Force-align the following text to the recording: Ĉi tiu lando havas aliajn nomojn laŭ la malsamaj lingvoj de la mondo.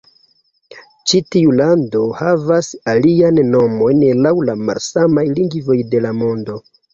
Ĉi 1.09 1.19
tiu 1.35 1.51
lando 1.59 2.01
havas 2.21 2.69
aliajn 2.93 3.37
nomojn 3.51 4.01
laŭ 4.23 4.33
la 4.49 4.57
malsamaj 4.71 5.27
lingvoj 5.37 5.79
de 5.95 6.03
la 6.09 6.17
mondo. 6.25 6.59